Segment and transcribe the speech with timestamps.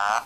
[0.00, 0.22] は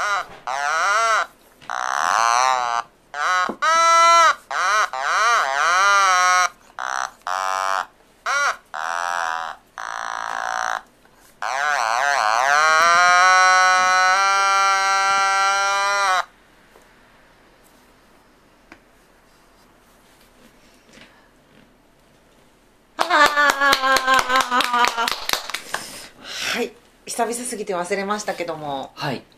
[26.62, 26.70] い。
[27.06, 28.92] 久々すぎて忘れましたけども。
[28.95, 29.16] はい。
[29.16, 29.34] はい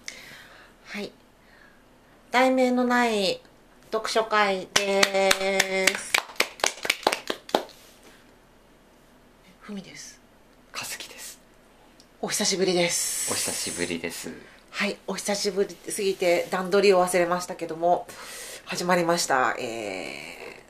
[2.36, 3.40] 題名のない
[3.90, 6.12] 読書会です。
[9.60, 10.20] ふみです。
[10.70, 11.40] かすきです。
[12.20, 13.32] お久しぶりです。
[13.32, 14.30] お久しぶりです。
[14.68, 18.06] はいお久しぶりすぎて段取りを忘れましたけども
[18.66, 19.56] 始まりました。
[19.58, 20.62] え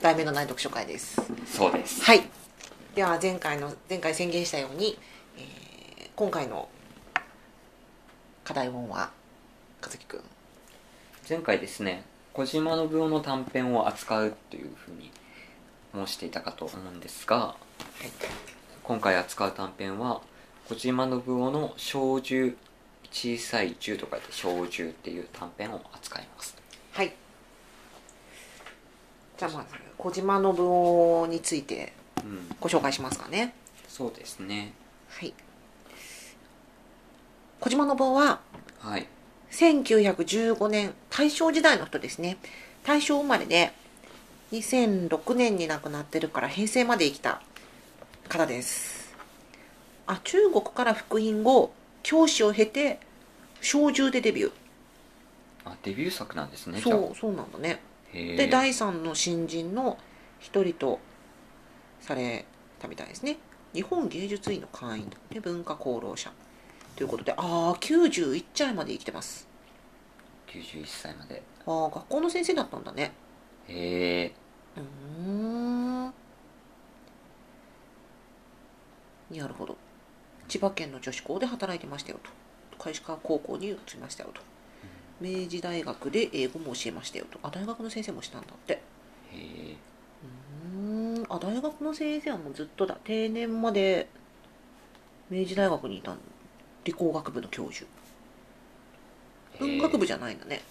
[0.00, 1.20] ー、題名のない読書会です。
[1.44, 2.02] そうです。
[2.04, 2.22] はい。
[2.94, 4.98] では前回の前回宣言したように、
[5.36, 6.70] えー今回の
[8.44, 9.10] 課題本は
[11.28, 15.10] 前回ですね小島信夫の短編を扱うというふうに
[15.92, 17.56] 申していたかと思うんですがは
[18.04, 18.10] い
[18.84, 20.20] 今回扱う短編は
[20.68, 22.56] 小島信夫の「小銃」
[23.10, 26.56] 小さい銃と書いて「小銃」っていう短編を扱います。
[26.92, 27.12] はい。
[29.36, 32.56] じゃあまず小島信夫についてうん。
[32.60, 33.52] ご紹介しますかね。
[33.88, 34.72] そうですね。
[35.08, 35.34] はい。
[37.58, 38.40] 小島信夫は
[38.78, 39.08] はい
[39.50, 42.36] 1915年大正時代の人ですね。
[42.84, 43.72] 大正生まれで
[44.52, 47.40] 2006年に亡くなってるから平成まで生きた
[48.28, 49.14] 方です。
[50.06, 53.00] あ中国から復員後教師を経て
[53.60, 54.52] 小銃でデビュー。
[55.64, 57.80] あデビュー作なんですねそうそうなんだね。
[58.12, 59.98] で第三の新人の
[60.38, 61.00] 一人と
[62.00, 62.44] され
[62.78, 63.38] たみたいですね。
[63.74, 66.30] 日本芸術院の会員で文化功労者
[66.96, 69.46] ということでああ91歳まで生きてます。
[70.48, 71.42] 91歳まで。
[71.66, 73.12] ああ学校の先生だったんだね。
[73.68, 74.32] へえ
[74.76, 76.04] うーん。
[76.06, 76.12] な
[79.46, 79.76] るほど。
[80.48, 82.30] 千葉県の女子校で働いてましたよと。
[82.78, 84.40] 海士川高校に移りましたよと。
[85.20, 87.38] 明治大学で英語も教えましたよと。
[87.42, 88.72] あ大学の先生もしたんだって。
[88.72, 88.80] へ
[89.34, 89.76] え
[90.74, 91.26] うーん。
[91.28, 92.96] あ大学の先生はもうずっとだ。
[93.04, 94.08] 定年まで
[95.28, 96.18] 明治大学にいたん
[96.86, 97.84] 理工学部の教授。
[99.58, 100.62] 文学部じゃないんだね。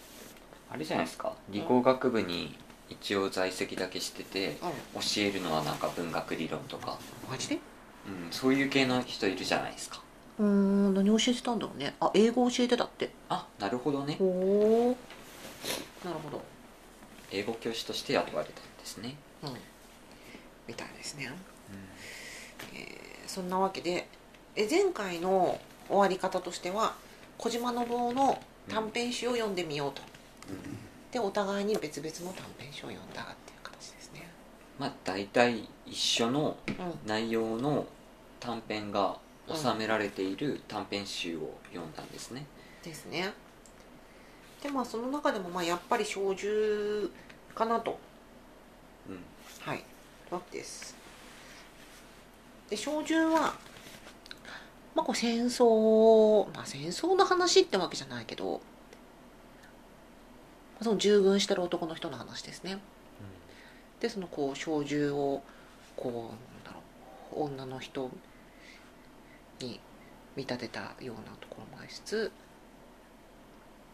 [0.72, 1.34] あれじゃないですか？
[1.50, 2.56] 理工学部に
[2.90, 5.02] 一応在籍だけしててうん。
[5.02, 6.98] 教えるのはなんか文学理論とか、
[7.30, 7.56] マジで？
[7.56, 10.02] うん、そういう系の人いるじゃないですか。
[10.40, 11.96] うーん何教えてたんだろうね。
[12.00, 13.12] あ英語教えてたって。
[13.28, 14.16] あなるほどね。
[14.18, 14.98] ほお
[16.06, 16.42] なるほど。
[17.32, 19.50] 英語教師として雇われたんですね、うん。
[20.68, 21.30] みたいですね、
[22.74, 24.08] えーそんなわけで
[24.56, 26.96] え前回の終わり方としては
[27.38, 30.02] 小島信夫の短編集を読んでみようと、
[31.12, 34.28] でお互いに別々の短編集を読んだっていう形ですね。
[34.80, 36.76] まあ大体一緒のうん。
[37.06, 37.86] 内容の
[38.40, 42.46] 短編が収められている短編集を読んだんですね、
[42.84, 43.32] ですね。
[44.64, 47.12] でまあその中でもまあやっぱり小銃
[47.54, 48.00] かなと。
[49.08, 49.20] うん。
[49.60, 49.84] はい。
[50.32, 50.96] わけです。
[52.70, 53.54] で小銃は
[54.96, 58.62] まあこう戦争まあ戦争の話ってわけじゃないけど
[60.82, 62.80] その従軍してる男の人の話ですね。
[64.00, 65.42] でそのこう小銃を
[65.96, 66.82] こうなんだろ
[67.42, 68.10] う女の人
[69.60, 69.80] に
[70.36, 72.32] 見立てたようなところもありつつ、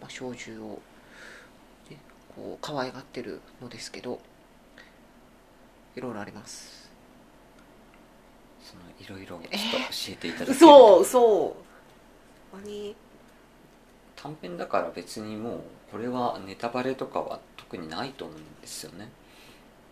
[0.02, 0.82] まあ、小銃を、
[1.90, 1.98] ね、
[2.36, 4.20] こう可愛がってるのですけど
[5.96, 6.81] いろいろあります
[8.72, 10.58] そのいろいろちょっと教えていただける。
[10.58, 11.56] そうそ
[12.54, 12.58] う。
[12.58, 12.96] 何
[14.16, 15.62] 短編だから別にもう
[15.92, 19.10] これはネタバレとかは特にないと思うんですよね。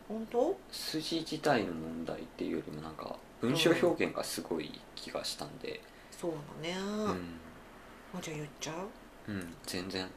[0.07, 0.57] 本当？
[0.71, 5.81] 筋自体の問題っていうよりもなんか文章表現がすごい気がしたんで。
[6.11, 7.39] そうだね、うん、
[8.17, 8.73] あじゃあ言っちゃ
[9.27, 10.05] う、うん、全然。
[10.05, 10.09] う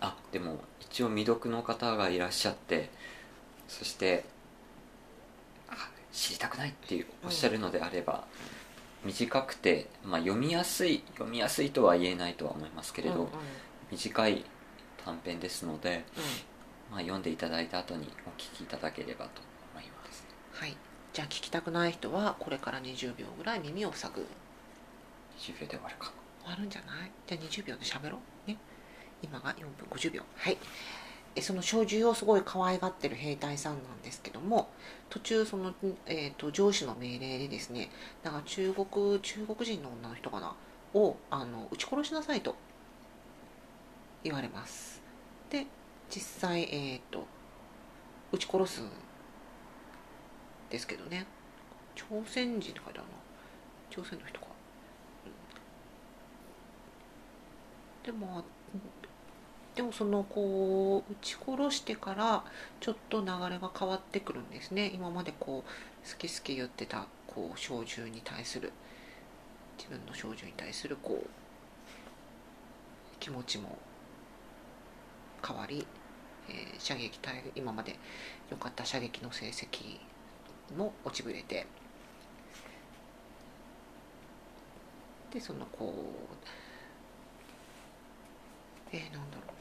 [0.00, 2.90] あでも一応未読の方がいらっしゃって
[3.68, 4.33] そしてあ
[6.14, 8.24] 知りたくないっていうおっしゃるのであれば、
[9.04, 13.30] 短くて、まあ、読みやすい読みやすいとは言えないとは思いますけん、れど、うんうん。
[13.90, 14.44] 短い
[15.04, 16.22] 短編ですので、うん。
[16.92, 19.42] まあ、読んでいただいた後にお聞きいただければと
[19.74, 20.24] 思います。
[20.52, 20.76] はい。
[21.12, 24.26] じゃあ聞きたくない人はこれから20秒ぐらい耳を塞ぐ。
[25.38, 26.12] 20秒で終わるか。
[26.42, 27.10] 終わるんじゃない？
[27.26, 28.48] じゃあ20秒で喋ろう。
[28.50, 28.56] ね。
[29.22, 30.22] 今が4分50秒。
[30.36, 30.52] はい。
[30.52, 30.56] え
[31.40, 34.70] その小銃をすごい可愛がってる兵隊さんなんですけども
[35.10, 35.74] 途中その、
[36.06, 37.90] えー、と上司の命令でですね
[38.22, 40.54] なんか中国中国人の女の人かな
[40.94, 42.54] をあの撃ち殺しなさいと
[44.22, 45.02] 言われます。
[45.50, 45.66] で
[46.08, 47.26] 実際えっ、と
[48.32, 48.88] 撃ち殺すん
[50.70, 51.26] ですけどね。
[51.94, 53.14] 朝鮮人って書いてあるな。
[53.90, 54.46] 朝鮮の人か、
[58.06, 58.44] うん、でも
[59.74, 62.44] でもそのこう撃ち殺してから
[62.80, 64.90] ちょっと流れが変わってくるんですね。
[64.94, 68.72] 今までこう好き好き言ってたこう小銃に対する
[69.76, 71.28] 自分の小銃に対するこう
[73.18, 73.78] 気持ちも
[75.46, 75.86] 変わり、
[76.48, 77.98] えー、射撃隊今まで
[78.50, 79.98] 良かった射撃の成績
[80.76, 81.66] も落ちぶれて
[85.32, 85.92] でそのこ
[86.32, 86.34] う
[88.92, 89.54] えー、なんだろう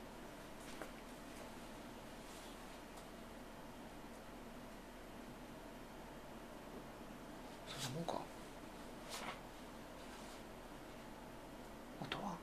[7.67, 8.15] そんなもんか。
[12.01, 12.35] あとは？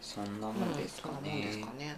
[0.00, 1.26] そんなもんですかうんか
[1.78, 1.96] ね。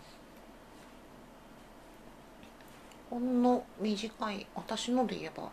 [3.11, 5.50] ほんの短い私ので言えば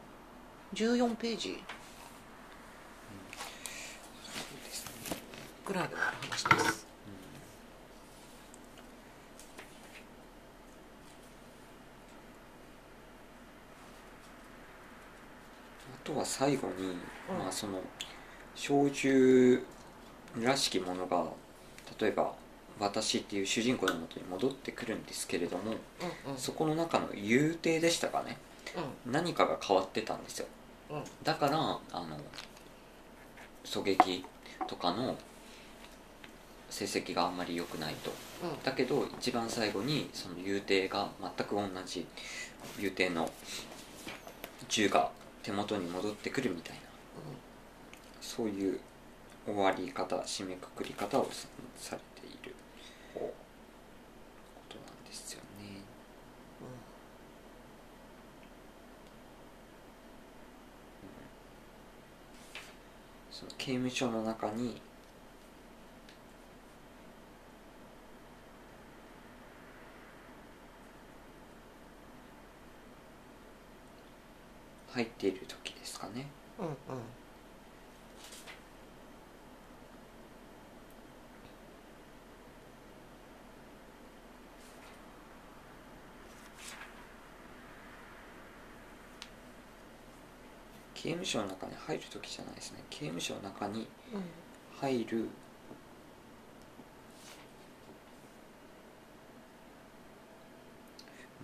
[0.73, 1.63] 14ページ。
[4.23, 5.17] そうですね。
[5.65, 6.87] ぐらいの話です
[15.87, 16.87] あとは最後に、
[17.29, 17.37] うん。
[17.39, 17.79] まあその
[18.55, 19.63] 小銃
[20.41, 21.25] らしきものが
[21.99, 22.33] 例えば
[22.79, 25.63] 私っていう主人公のもとに戻ってくるんですけれども
[26.25, 26.37] うんうん。
[26.37, 28.37] そこの中の遊艇でしたかね。
[29.05, 30.47] 何かが変わってたんですよ。
[30.89, 30.97] うん。
[30.97, 32.17] うんだからあの
[33.63, 34.25] 狙撃
[34.67, 35.15] とかの
[36.69, 38.11] 成績があんまり良くないと。
[38.43, 38.63] うん。
[38.63, 42.05] だけど一番最後にその遊艇が全く同じ
[42.79, 43.29] 遊艇の
[44.67, 45.11] 銃が
[45.43, 46.81] 手元に戻ってくるみたいな。
[48.21, 48.79] そういう
[49.45, 51.47] 終わり方締めくくり方をさ
[51.77, 52.55] されている
[53.13, 53.33] こ
[54.69, 55.81] となんですよね。
[63.31, 64.79] その刑務所の中に
[74.93, 76.27] 入っている時ですかね。
[76.59, 76.75] うんうん。
[90.93, 92.83] 刑務所の中に入る時じゃないですね。
[92.89, 94.21] 刑務所の中にうん。
[94.79, 95.29] 入る。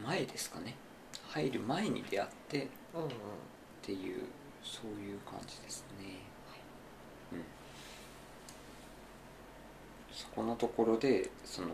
[0.04, 0.76] 前ですかね
[1.42, 3.10] 入る前に出会ってっうんうん。
[3.82, 4.24] ていう
[4.64, 6.06] そういう感じですね。
[7.32, 7.44] うん。
[10.12, 11.70] そこのところでその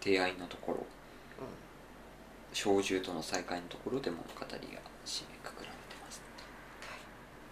[0.00, 0.86] 出会いのところ
[2.52, 4.58] 小獣との再会のところで物語が締め
[5.42, 6.20] くくられてます、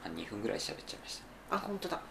[0.04, 1.28] あ2分ぐらい喋っちゃいましたね。
[1.50, 2.02] あ本当だ。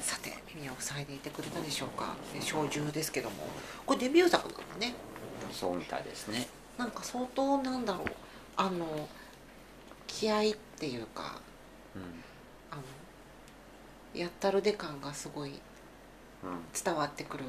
[0.00, 2.14] さて耳を塞いでいてくれたでしょうか。
[2.32, 3.36] で小獣ですけども。
[3.86, 4.94] これデビュー作なのね
[5.52, 6.46] そうみたいですね。
[6.76, 8.06] なんか相当なんだろう。
[8.56, 9.08] あの
[10.06, 10.42] 気合っ
[10.78, 11.40] ていうか
[11.94, 12.02] うん。
[12.70, 12.82] あの
[14.14, 15.60] やったるで感がすごいうん。
[16.72, 17.44] 伝わってくる。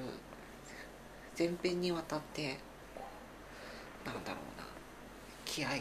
[1.37, 2.59] 前編にわたって
[4.05, 4.65] なんだろうな。
[5.45, 5.75] 気合の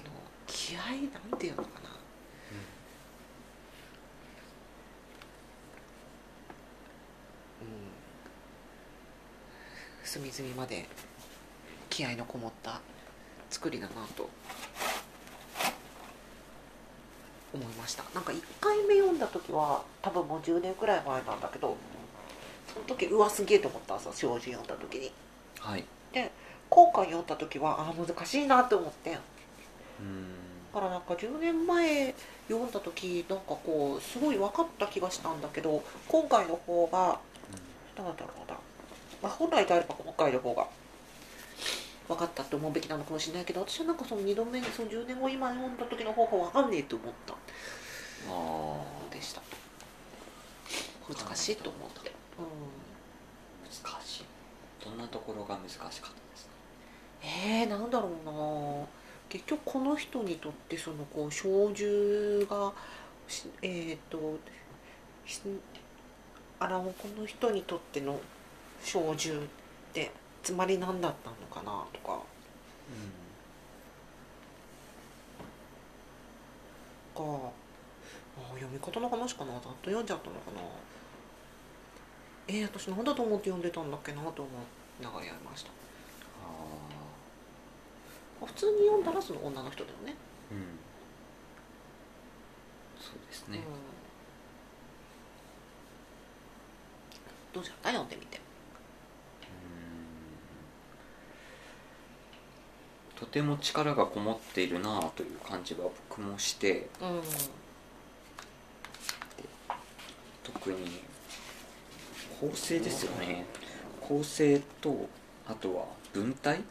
[0.47, 0.79] 気合
[1.31, 1.89] なんていうのかな。
[7.61, 7.69] うん。
[10.05, 10.87] 隅々まで
[11.99, 12.81] 気合のこもった
[13.51, 14.31] 作りだなと
[17.53, 18.05] 思いました。
[18.15, 21.77] なんか1回目読んだ時は多分もう10年くらい前なんだけど
[22.73, 25.11] その時うわすげえと思ったさ障子読んだ時に。
[25.59, 25.85] はい。
[26.13, 26.31] で
[26.71, 29.11] 今回読んだ時はああ難しいなって思って。
[29.11, 29.21] だ
[29.99, 30.35] うん。
[30.73, 32.15] からなんか10年前
[32.47, 37.19] 読んだ時なんかこうすごい分かった気がしたんだけど今回の方が
[37.97, 38.57] なんだろうな、
[39.21, 40.69] まあ、本来であれば今回の方が
[42.09, 47.35] 分かったって思うべきなのかもしれないけど私はなんかその2度目にその10年後今読んだ時の方が分かんねえと思った。
[48.31, 48.81] あ
[49.13, 49.43] でした。
[51.09, 52.43] 難しいと思って、うあ
[53.65, 54.25] 難しい。
[54.85, 56.03] どんなところが難しかったで
[56.35, 56.53] すか？
[57.27, 58.87] ん、えー、なんだろうな。
[59.29, 62.73] 結局この人にとってそのこう小銃が
[63.27, 64.39] しえっ、と
[65.27, 65.41] し
[66.59, 68.19] あらこの人にとっての
[68.83, 69.43] 小銃っ
[69.93, 70.11] て
[70.43, 71.85] つまり何だったのかな？
[71.93, 72.19] とか。
[77.15, 77.51] があ
[78.55, 79.53] 読み方の話かな？
[79.55, 80.61] ざっと読んじゃったのかな？
[82.47, 84.51] えー、私なんだと思って読んでたんだっけなと思
[85.01, 85.71] いながらやりました。
[88.41, 90.79] あ普通に読んだらその女の人だよね、ーうん。
[93.01, 93.65] そうですね、うん、
[97.53, 98.41] どうじゃった読んでみて
[103.19, 107.21] とても力がこもっているなという感じは僕もしてうん。
[110.45, 111.03] 特に
[112.41, 113.45] 構成ですよね。
[114.01, 115.09] 構成と
[115.47, 116.63] あとは文体うん。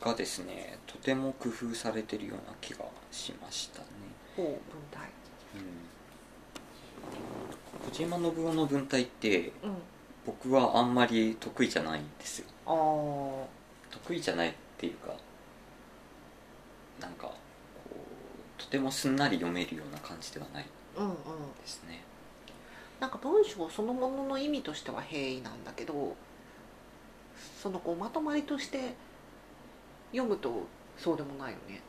[0.00, 3.86] がですねとても工夫されてるような気がしましたね、
[4.36, 4.46] 文
[4.90, 5.10] 体。
[5.56, 5.58] う
[7.88, 9.74] ん、小島信夫の文体ってうん。
[10.24, 12.46] 僕はあんまり得意じゃないんですよ。
[12.66, 13.59] ああ
[13.90, 15.14] 得意じゃないっていうか
[17.00, 17.34] なんかこ
[17.92, 20.66] うとてもすんなり読めるような感じではない
[20.96, 21.14] うんうん。
[21.14, 22.02] ですね
[23.00, 26.14] なんか文章そのものの意味としては平易なんだけど
[27.62, 28.94] そのこうまとまりとして
[30.12, 30.66] 読むと
[30.98, 31.80] そうでもないよね。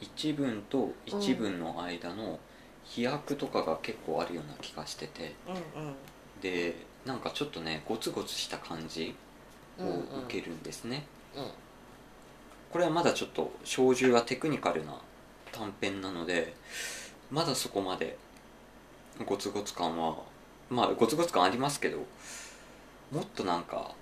[0.00, 2.40] うん、一文と一文の間の
[2.82, 5.34] 飛躍とかが結構あるような気がしてて。
[5.46, 5.94] うんうん。
[6.40, 9.14] でなんかちょっとねゴツゴツした感じ
[9.80, 11.06] を受けるんですね、
[11.36, 11.46] うん。
[12.70, 14.94] これはまだちょっと小獣はテクニカルな
[15.52, 16.54] 短編なので
[17.30, 18.16] まだそこまで
[19.26, 20.16] ゴツゴツ感は
[20.68, 21.98] まあゴツゴツ感ありますけど
[23.10, 23.92] もっとなんか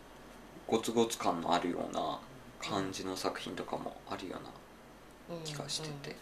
[0.66, 2.18] ゴツゴツ感のあるような
[2.60, 6.16] 感じの作品とかもあるようなうん気がしてて、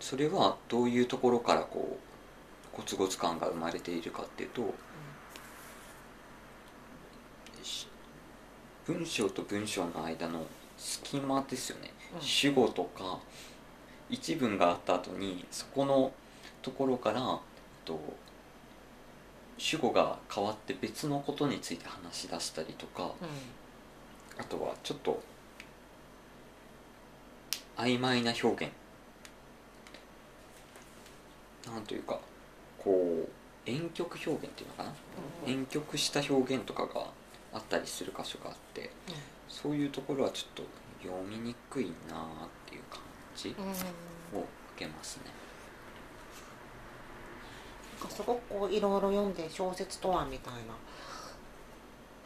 [0.00, 1.98] それはどういうところからこ
[2.72, 4.66] うゴツゴツ感が生まれているかっていうとし
[8.86, 10.46] 文章と文章の間の
[10.76, 12.20] 隙間ですよね、うん。
[12.20, 13.18] 主語とか
[14.08, 16.12] 一文があった後にそこの
[16.62, 17.40] ところから
[17.84, 17.98] と
[19.58, 23.10] 主語が変わって別のことについて話し出したりとか、うん。
[24.38, 25.22] あとはちょっと
[27.76, 28.72] 曖昧な表現。
[31.66, 32.20] なんというか
[32.78, 34.92] こう婉曲表現っていうのかな？
[35.46, 35.58] うんうん。
[35.60, 37.06] 婉曲した表現とかが
[37.56, 38.90] あったりする箇所があって
[39.48, 40.62] そういうところはちょっと
[41.02, 43.00] 読みにくいなっていう感
[43.34, 43.66] じうん。
[43.66, 43.70] うん
[44.34, 44.40] を
[44.74, 45.22] 受けますね。
[48.00, 50.60] なんかすごくこういろいろ読んで小説とはみたいな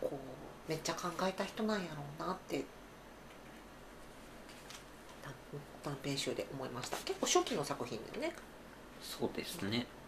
[0.01, 2.65] こうめっちゃ考えた人なんやろうなって
[5.23, 5.33] 短
[5.85, 6.97] 短編集で思いました。
[6.99, 8.35] 結構初期の作品だよね。
[9.03, 9.81] そうですね。
[9.81, 10.00] 構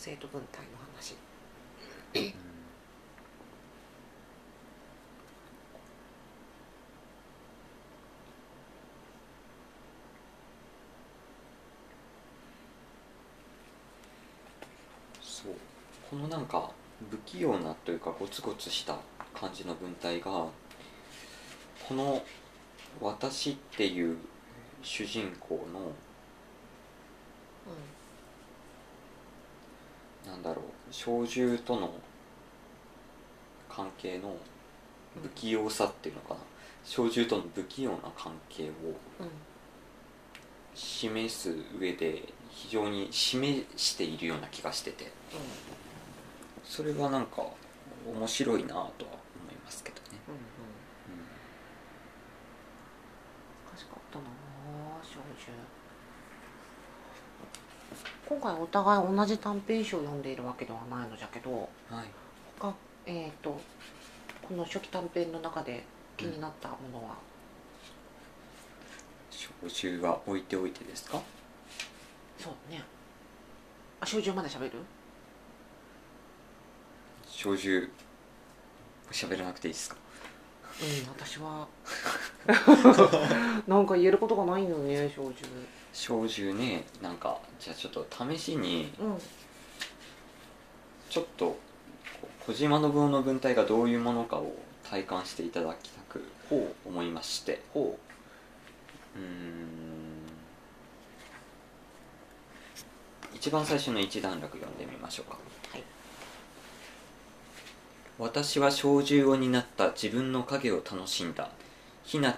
[0.00, 1.14] 成と文体の話。
[2.14, 2.34] うん。
[15.22, 15.54] そう。
[16.10, 16.70] このなんか
[17.10, 18.98] 不器用なというかゴツゴツした
[19.34, 20.30] 感じの文体が
[21.88, 22.24] この
[23.00, 24.18] 「私」っていう
[24.82, 25.92] 主人公の
[30.30, 30.64] なんだろう。
[30.90, 31.92] 小獣との
[33.68, 34.36] 関係の
[35.22, 36.40] 不器用さっていうのかな。
[36.84, 38.66] 小獣との不器用な関係を
[39.20, 39.28] うん
[40.72, 45.10] 示す上で非常に示しているような気がしてて。
[46.64, 47.44] それはなんか
[48.06, 48.90] 面白いなとは思
[49.50, 50.40] いますけどね、うんうん。
[53.66, 55.79] 難しかったなあ少女
[58.30, 61.54] 今回お互い同じ短編集を読んでいるわけではないのじゃけどう
[61.94, 62.06] んはい。
[62.60, 62.72] 他
[63.06, 63.60] えっ、と
[64.48, 65.84] この初期短編の中で
[66.16, 67.14] 気になったものは、
[69.30, 71.20] 小獣は置いておいてですか？
[72.38, 72.84] そうだね。
[74.00, 74.78] あ少女まで喋る？
[77.26, 77.88] 小獣
[79.10, 79.96] 喋らなくていいですか？
[80.82, 81.66] うん私は。
[83.66, 85.32] なんか言えることがないのね少女
[85.92, 89.18] 小獣ねなんかじゃあちょっと試しにうん。
[91.08, 91.58] ちょっと
[92.46, 94.52] 小島信夫の文体がどういうものかを
[94.88, 97.54] 体感していただきたくほ思いまして。
[97.54, 97.98] うほ
[99.16, 99.18] う。
[99.18, 99.70] ーん。
[103.34, 105.38] 一番最初の一段落読んでみましょうか。
[105.72, 105.84] うはい。
[108.18, 111.50] 私は小獣を担った自分の影を楽しんだ。
[112.04, 112.32] 日向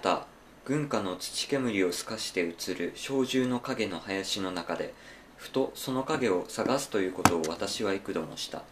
[0.65, 4.93] 軍歌の土煙を透かして映る小獣の影の林の中で
[5.35, 8.63] ふとその影を探すということを私は幾度もした。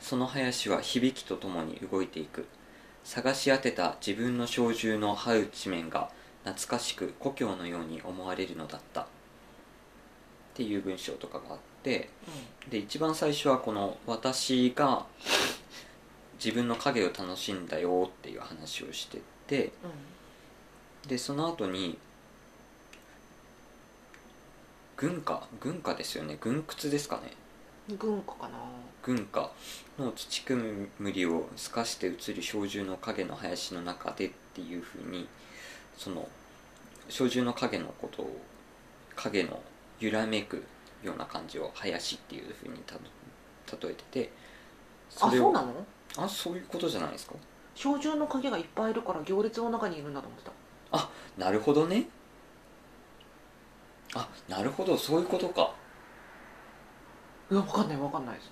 [0.00, 2.46] その林は響きとともに動いていく。
[3.04, 6.10] 探し当てた自分の小銃の這う地面が
[6.44, 9.02] 懐かしく故郷のように思われるのだった。
[9.02, 9.06] っ
[10.54, 12.10] ていう文章とかがあって
[12.68, 15.06] で一番最初はこの私が
[16.42, 19.72] 自分の影を楽しんだよっていう話をしてて
[21.06, 21.98] でその後に
[24.96, 26.36] 軍歌軍歌ですよね。
[26.40, 27.32] 軍靴ですかね。
[27.88, 28.58] うん軍歌かな。
[29.02, 29.50] 軍歌。
[29.98, 35.28] の土煙を透かして映る小獣の影の林の中でっていうふうに
[35.96, 36.28] その
[37.08, 38.40] 小獣の影のことを
[39.16, 39.60] 影の
[39.98, 40.64] 揺らめく
[41.02, 42.94] ような感じを林っていうふうにた
[43.86, 44.32] 例えてて
[45.30, 45.86] れをあそうなの？
[46.18, 47.34] あそういうことじゃないですか。
[47.74, 50.52] 小獣の影がいっぱいいるから行列の中にいるんだと思ってた
[51.38, 52.06] なるほどね。
[54.14, 55.72] あなるほどそういうことか。
[57.50, 58.50] いや分かんない分かんないです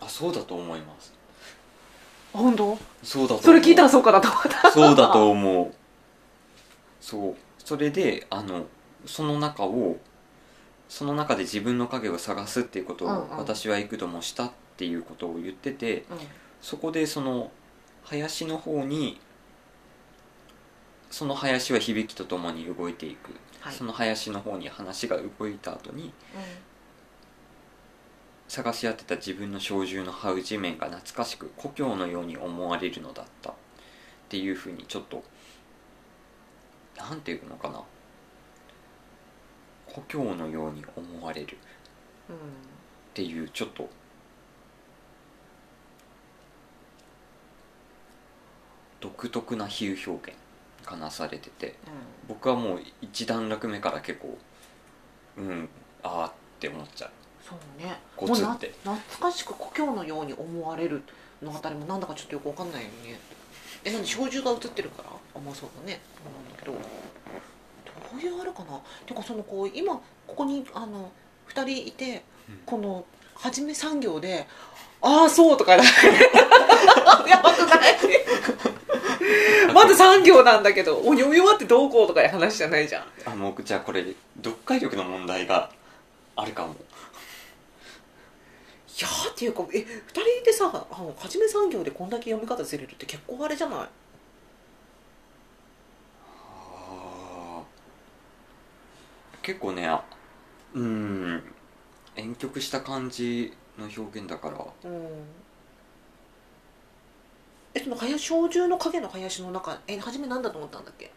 [0.00, 1.12] あそうだと思います。
[2.34, 2.78] あ本当？
[3.02, 3.44] そうだと思う。
[3.44, 4.70] それ聞いたらそうかなと思った。
[4.70, 5.74] そうだと思う。
[7.00, 7.36] そう。
[7.58, 8.66] それであの
[9.06, 9.96] その中を
[10.88, 13.36] その中で自分の影を探すっていうことをうんうん。
[13.38, 16.04] 私は幾度もしたっていうことを言ってて
[16.60, 17.50] そこでその
[18.04, 19.20] 林の方に
[21.12, 23.74] その林は響きとともに動いていく、はい。
[23.74, 26.12] その林の方に話が動いた後に
[28.48, 33.50] 探し当てた自分の小獣の這う地面が懐かしく故郷のように思われるのだった。
[33.50, 33.54] っ
[34.30, 35.22] ていうふうにちょっと
[36.96, 37.82] なんていうのかな。
[39.86, 41.46] 故郷のように思われる。
[41.46, 41.58] っ
[42.30, 42.36] うん
[43.12, 43.90] ていうちょっと
[49.00, 50.41] 独特な比喩表現
[50.84, 51.74] がなされてて
[52.28, 54.38] 僕はもう一段落目から結構
[55.36, 55.68] うん
[56.02, 57.10] ああって思っちゃう。
[57.48, 57.98] そうね。
[58.16, 58.72] ゴツって。
[58.84, 61.02] 懐かしく故郷のように思われる
[61.42, 63.18] のあたりもなんだかちょっとよくわかんないよね。
[63.84, 65.08] えなんで小獣が映ってるから？
[65.10, 66.00] あまあそうだね。
[66.16, 68.78] そうなんだけどどういうあれかな？
[69.06, 71.10] ていうかそのこう今ここにあの
[71.48, 72.58] 2人いてうん。
[72.64, 74.46] この初め産業で
[75.02, 75.90] 「ああそう」とか だや
[77.42, 77.98] ばくない
[79.74, 83.04] まだ産業なんだけどお読み終わってどうこうとかいう話じゃないじゃん。
[83.26, 84.04] あもうじゃあこれ
[84.36, 85.70] 読解力の問題が
[86.36, 86.74] あるかも。
[86.74, 86.76] い
[89.00, 93.88] やーっていうかえ二人でさあのはじめ産業でこんだけ読み方ずれるって結構あれじゃない？
[99.42, 100.04] 結構ねあ
[100.74, 101.42] うん
[102.16, 104.90] 婉曲した感じの表現だから。
[104.90, 105.08] うん。
[107.74, 111.10] えその林小獣の影の林の中え初めなんだと思ったんだっけ？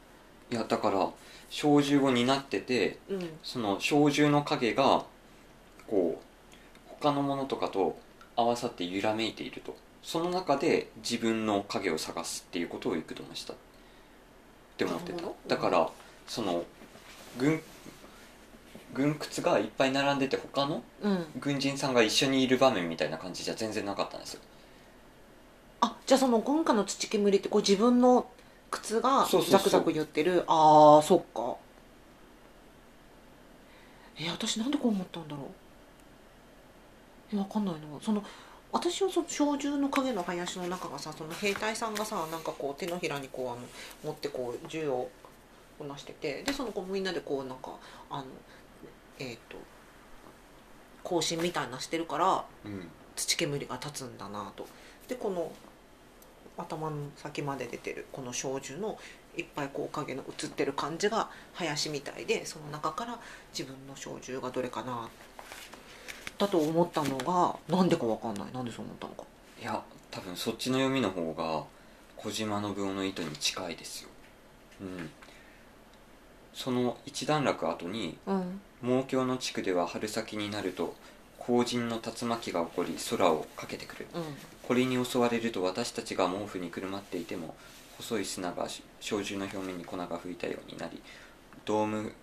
[0.51, 1.09] いやだから
[1.49, 3.29] 小獣を担っててうん。
[3.43, 5.05] その小獣の影が
[5.87, 6.25] こう
[7.01, 7.97] 他のものとかと
[8.35, 9.75] 合わさって揺らめいていると。
[10.01, 13.53] その中で自分の影を探すっていうことを幾度もした。
[13.53, 13.55] っ
[14.77, 15.23] て思ってた。
[15.47, 15.89] だから
[16.27, 16.63] その
[17.39, 17.59] 軍
[18.95, 21.25] 軍靴がいっぱい並んでて他のうん。
[21.39, 24.41] 軍人さんが一緒にいる場面みたいな感じじゃ全然なかったんですよ。
[25.81, 28.25] あじゃあその軍歌の土煙ってこう自分の
[28.71, 29.51] 靴がそうそうそう。
[29.51, 30.43] ザクザク言ってる。
[30.47, 31.55] ああそっか。
[34.17, 35.43] え私なんでこう思ったんだろ
[37.31, 37.35] う。
[37.35, 37.79] えわかんないな。
[38.01, 38.23] その
[38.71, 43.57] 私はその小銃の影の林の中がさその兵隊さんがさなんかこう手のひらにこうあの
[44.03, 45.09] 持ってこう銃を
[45.77, 47.71] こなしててでその子みんなでこうなんか
[48.09, 48.25] あの
[49.19, 49.57] えっ、と
[51.03, 52.87] 行進みたいなしてるからうん。
[53.15, 54.67] 土煙が立つんだなと。
[55.07, 55.51] でこの
[56.57, 58.97] 頭の先まで出てるこの小銃の
[59.37, 63.19] いっぱいこう影の映ってる感じが林みたいでその中から
[63.51, 65.09] 自分の小銃がどれかな
[66.37, 68.53] だと思ったのがなんでかわかんない。
[68.53, 69.23] なんでそう思ったのか。
[69.61, 71.63] いや多分そっちの読みの方が
[72.17, 74.09] 小島信夫の意図に近いですよ。
[74.81, 75.09] うん
[76.55, 78.61] その一段落後にうん。
[78.81, 80.95] 猛響の地区では春先になると
[81.39, 84.07] 後陣の竜巻が起こり空をかけてくる。
[84.13, 84.23] うん。
[84.63, 87.55] これに襲われると私たちが毛布にくるまっていても
[87.97, 88.67] 細い砂が
[88.99, 91.01] 小銃の表面に粉が吹いたようになり
[91.65, 92.13] ドーム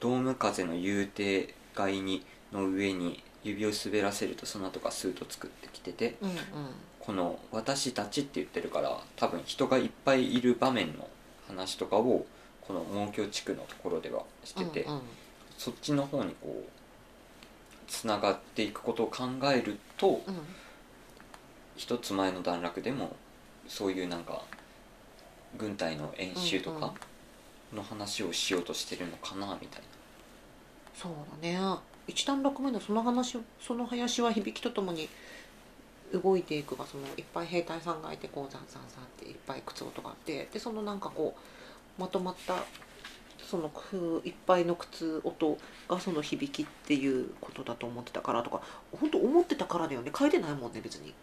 [0.00, 6.36] ドーム風の幽定外にの上に指を滑らせるとその跡がスーッと作ってきててうんうん。
[7.00, 11.08] この「私たち」って言ってるから多分人がいっぱいいる場面の
[11.46, 12.26] 話とかを
[12.68, 15.00] この猛響地区のところではしてて、うんうん。
[15.56, 16.70] そっちの方にこう
[17.88, 20.38] つながっていくことを考えるとうん。
[21.76, 23.16] 一つ前の段落でも
[23.66, 24.42] そういうなんか
[25.56, 26.92] 軍隊の演習とか
[27.72, 29.82] の話をしようとしてるのかなみたい
[30.94, 31.58] そうだね。
[32.08, 35.08] 一段落目のその話その林は響きとともに
[36.12, 41.40] 動いていくがそのいっぱい兵隊さんがいてこうザンザンザンっていっぱい靴音があってでそのなんかこう
[41.98, 42.54] まとまった
[43.48, 45.56] そのくいっぱいの靴音
[45.88, 48.60] がその響きっていうことだと思ってたからとか
[48.92, 50.12] 本当思ってたからだよね。
[50.16, 51.14] 書いてないもんね別に。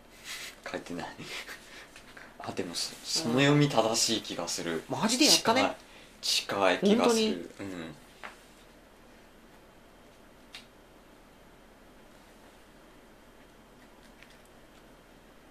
[0.69, 1.07] 書いてない。
[2.39, 4.83] あでもそその読み正しい気がする。
[4.89, 5.75] マジでやったね。
[6.21, 7.51] 近い近い気がする。
[7.59, 7.95] うん。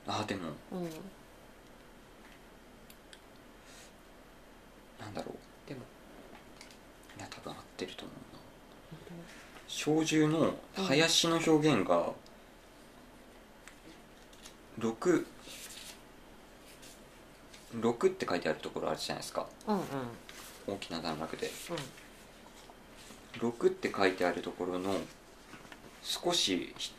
[0.07, 0.91] あでもうん
[5.05, 5.69] なんだろう。
[5.69, 5.81] でも。
[7.19, 8.41] いや多分合ってると思うな。
[9.69, 10.55] 小獣の
[10.87, 12.13] 林の表現が
[14.79, 15.27] 6
[17.81, 19.47] 6って書いてあるところあるじゃないですか。
[19.67, 19.83] うんうん。
[20.67, 21.51] 大きな段落で。
[23.43, 23.49] うん。
[23.49, 24.95] 6って書いてあるところの
[26.03, 26.93] 少しひ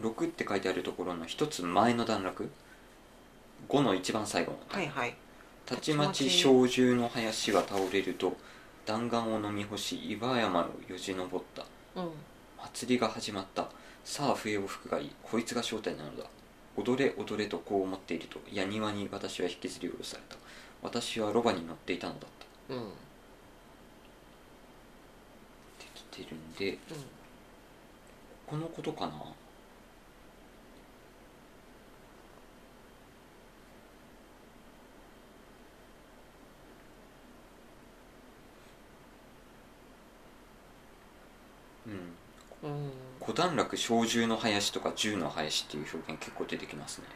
[0.00, 2.50] 6って書いてあるところの一つ前の段落
[3.68, 5.14] ？5の一番最後のはいはい
[5.66, 8.36] たちまち小獣の林が倒れると
[8.86, 11.66] 弾丸を飲み干し岩山をよじ登った。
[12.00, 12.10] うん。
[12.62, 13.68] 祭りが始まった。
[14.04, 15.10] さあ笛を吹くがいい。
[15.22, 16.24] こいつが正体なのだ。
[16.76, 20.36] 踊れ踊れとこう思っていると矢庭に私は引きずり下ろされた。
[20.82, 22.20] 私はロバに乗っていたのだっ
[22.68, 22.74] た。
[22.74, 22.84] っうん。
[22.84, 22.90] うん
[25.78, 26.78] てきてるんで
[28.46, 29.12] このことかな
[41.86, 42.70] うん。
[42.70, 42.92] うん。
[43.20, 47.06] 五段落小獣の林とか獣の林っていう表現結構出てきますね。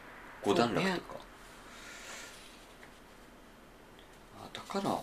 [0.43, 1.19] 五段落とか、
[4.43, 5.01] あだから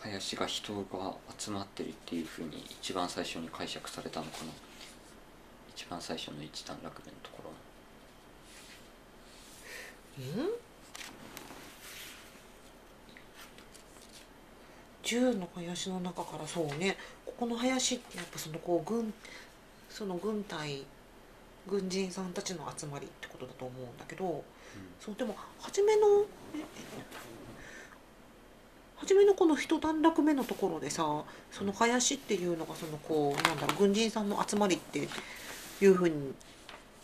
[0.00, 4.52] 林が人が集まってるっていうふうに一番最初に解釈されたのかな。
[5.74, 7.50] 一番最初の一段落目のところ。
[10.24, 10.50] のうん？
[15.12, 16.96] 銃の林の中からそうね
[17.26, 19.12] ここの林ってやっぱそのこう軍
[19.90, 20.84] その軍隊
[21.68, 24.42] 軍人さんたちの集まりってことだと思うんだけど、
[24.98, 26.22] そうでも初めの
[26.54, 26.62] ええ
[28.96, 31.04] 初めのこの一段落目のところでさ
[31.52, 36.32] その林っていうのがそのこうなんだろう軍人さんの集まりっていうふうに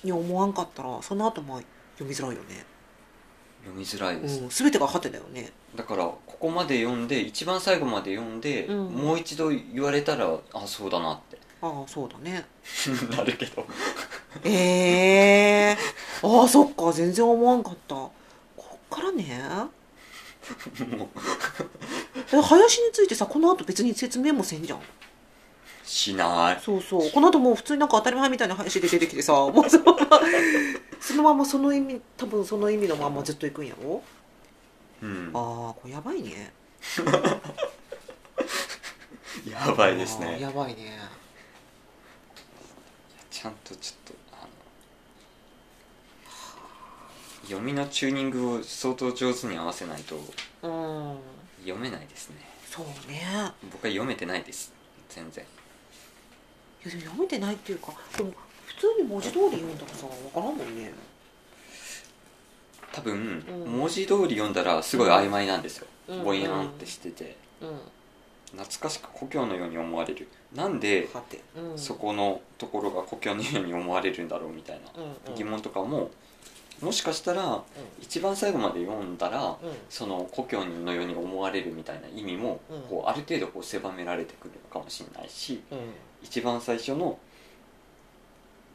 [0.03, 1.61] に思わんかったらその後まあ
[1.99, 2.78] 読みづらいよね。
[3.65, 5.53] 読みづらいです、うん、全てが果てだよね。
[5.75, 8.87] だからここまで読んで一番最後まで読んで、うん。
[8.91, 11.39] もう一度言われたらあそうだなって。
[11.61, 12.47] ああそうだね。
[13.11, 13.67] なるけど。
[14.45, 15.77] ええ
[16.23, 17.95] ああそっか全然思わんかった。
[17.95, 18.13] こ
[18.57, 19.43] っからね。
[20.97, 21.09] もう。
[22.33, 24.81] え林についてさこの後別に説明もせんじゃん
[25.89, 26.61] しない。
[26.63, 27.11] そうそう。
[27.11, 30.21] この後もう普通になんか当たり前みたいな林で出てきてさ もうそのまま
[31.01, 34.03] そのままその意味多分その意味のままずっといくんやろ？
[35.03, 35.31] うん。
[35.33, 36.53] ああこれやばいね。
[39.51, 40.39] やばいですね。
[40.41, 40.99] やばいね。
[43.31, 44.49] ちゃんとちょっとあの
[47.45, 51.19] 読みのチューニングを相当上手に合わせないとうん。
[51.63, 52.37] 読めないですね。
[52.71, 53.23] そうね。
[53.73, 54.73] 僕は読めてないです。
[55.09, 55.43] 全然。
[55.45, 55.47] い
[56.85, 58.33] やでも読めてないっていうかでも
[58.67, 60.93] 普通に文字通り読んだらさ分からんもんね。
[62.93, 63.79] 多分、うん。
[63.79, 66.25] 文字通り読んだらすごい曖昧なんですよ、うん。
[66.25, 67.37] ぼやんってしてて。
[67.61, 67.79] うん。
[68.59, 70.29] 懐かしく故郷のように思われる。
[70.55, 75.35] なんではて、うん、そこのところが故郷のように思われるんだろうみたいなうんうん。
[75.37, 76.11] 疑問とかも
[76.81, 77.63] もしかしたら
[78.01, 79.59] 一番最後まで読んだら
[79.91, 82.83] その故郷のように思われるみたいな意味もうん。
[82.83, 85.63] こうある程度こう狭められてくるのかもしれないし。
[85.71, 85.79] うん
[86.23, 87.19] 一番最初の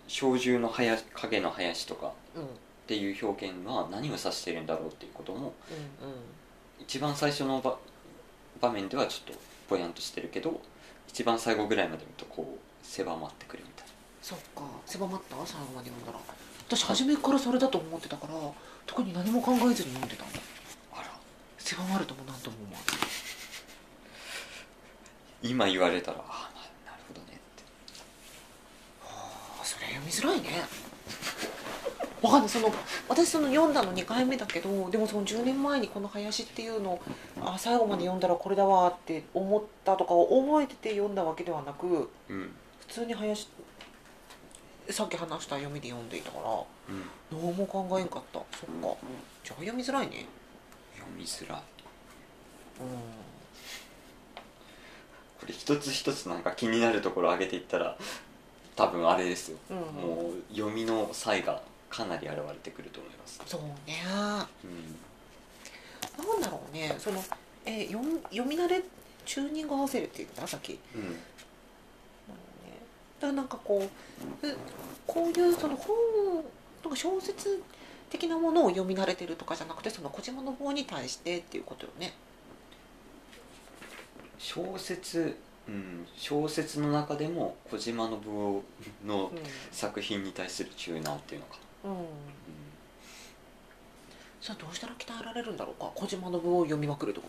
[0.08, 2.43] 小獣の林影の林とかうん。
[2.43, 2.47] っ
[2.86, 5.51] ていう表現は何を指してるんだろうっていうこともうんうん。
[6.79, 7.77] 一番最初の場
[8.62, 10.60] 場面ではちょっとぼやんとしてるけど
[11.08, 13.88] 一番最後ぐらいまで見るとこう狭まってくるみたい
[14.21, 14.63] そっか。
[14.86, 15.36] 狭まった？
[15.45, 16.19] 最後まで読んだら。
[16.67, 18.34] 私初めからそれだと思ってたから
[18.86, 20.41] 特に何も考えずに読んでたんだな
[20.99, 21.08] あら。
[21.58, 22.89] 狭まるとも何とも思わない
[25.49, 27.39] 今言われたらああななるほどねって
[29.06, 30.63] あそれ読みづらいね。
[32.22, 32.50] わかんない。
[32.50, 32.74] その
[33.10, 37.02] 私その読んだの2回目だけどでもその10年前にこの林っていうのを
[37.41, 43.50] あ最後まで読んだらこれだわって思ったとかを覚えてて読んだわけではなくうん普通に林
[44.89, 46.50] さっき話した読みで読んでいたから
[46.89, 47.04] うん。
[47.32, 48.39] 何も考えんかった。
[48.58, 48.98] そっか。
[49.43, 50.26] じゃあ読みづらいね。
[50.96, 51.62] 読みづらい。
[52.80, 52.88] うん。
[55.39, 57.98] これ一つ一つなんか気になるところ上げていったら
[58.75, 59.77] 多分あれですよ、うん。
[59.77, 64.01] もう読みの差異がかなり現れてくると思います、そうね。
[64.63, 66.95] うん、なんだろうね。
[66.97, 67.23] その、
[67.65, 68.81] えー読み読み慣れ
[69.25, 70.79] チューニング合わせるっていうんださっき。
[70.95, 71.01] うん。
[71.12, 71.17] ね。
[73.19, 74.57] だからなんかこうう
[75.07, 75.95] こういうその本
[76.83, 77.62] なんか小説
[78.09, 82.13] 的なものを読み慣れてるとかじゃなくてその小島の方に対してっていうことよね。
[84.38, 88.63] 小説、うん、小説の中でも小島信夫
[89.06, 89.32] の
[89.71, 92.06] 作品に対するチューナーっていうのか、うん、うん、う
[94.41, 95.89] さあどうしたら鍛えられるんだろうか？
[95.95, 97.28] 小島信夫を読みまくるってこ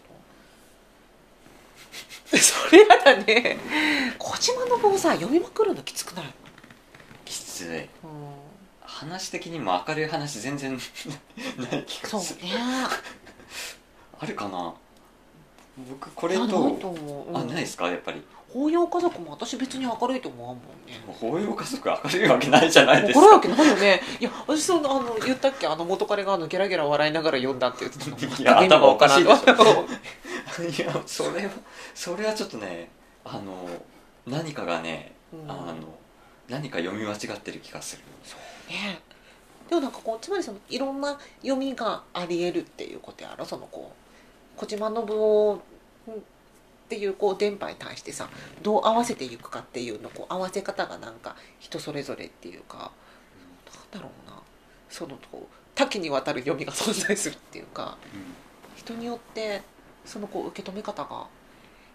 [2.31, 2.37] と？
[2.39, 3.59] それやだね。
[4.19, 6.29] 小島信夫さ読みまくるのきつくない、ん、
[7.25, 7.67] きつい。
[7.69, 7.89] うん、
[8.83, 10.77] 話的にも明るい話全然
[11.71, 12.43] ない気そうがする。
[12.43, 12.51] ね。
[14.19, 14.75] あるかな？
[15.77, 18.23] 僕これとないと思う、うん、あないですかやっぱり。
[18.49, 21.03] 法要家族も私別に明るいと思わんもんね。
[21.09, 23.21] 法要家族明るいわけないじゃないですか。
[23.21, 24.01] 怒るわけないよね。
[24.21, 25.67] いや私そのあの言ったっけ？
[25.67, 28.17] あの元彼があのゲラゲラ笑いながら読んだって言ってたの。
[28.39, 31.51] いや頭おかしいでしょょ、いやそれは
[31.95, 32.91] それはちょっとね
[33.25, 33.69] あの
[34.29, 35.51] 何かがね、うん。
[35.51, 35.75] あの
[36.49, 38.03] 何か読み間違ってる気がする。
[38.73, 39.01] ね。
[39.69, 43.45] でもなんかこうつまりそのいろんな読みがありえるっていうことやろ？
[43.45, 44.04] そのこう
[44.57, 45.59] 小島信夫っ
[46.89, 48.29] ていうこう電波に対してさ
[48.63, 52.93] どう合わせていくかっていうのこう合わせ方がなんか人それぞれっていうか
[53.93, 54.43] なんだろうな。
[54.91, 57.99] そのこう多岐にわたる読みが存在するっていうか
[58.77, 59.63] 人によって
[60.05, 61.27] そのこう受け止め方が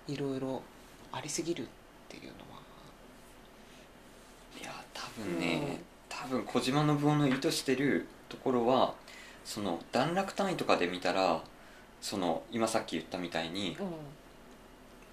[0.07, 0.61] いろいろ
[1.13, 1.65] ありすぎるっ
[2.09, 2.59] ていうのは。
[4.59, 8.93] いや多分ね、多分小島信夫の意図してるところは
[9.45, 11.41] その段落単位とかで見たら
[12.01, 13.87] その今さっき言ったみたいにうん。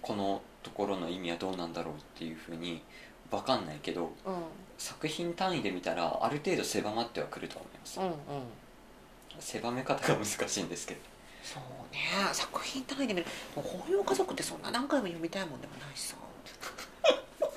[0.03, 2.81] このところの意味はどうなんだろうっていうふうに
[3.31, 4.35] 分かんないけどうん。
[4.79, 8.15] 作品単位で見たらある程度狭まってはくると思います、うんうん。
[9.41, 11.01] 狭め方が難しいんですけど。
[11.43, 12.01] そうね。
[12.33, 13.27] 作品単位で見る。
[13.55, 16.17] 法要家族ってそんな何回も読みたいもんでもないしさ。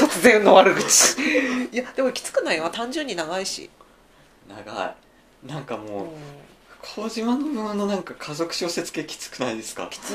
[0.00, 1.20] 突然の悪口。
[1.72, 2.60] いやでもきつくない？
[2.60, 3.70] わ単純に長いし、
[4.48, 4.94] 長い
[5.44, 6.08] なんかう、もうん。
[6.82, 9.88] 小島信夫のなんか家族小説系きつくないですか？
[9.90, 10.14] きつい。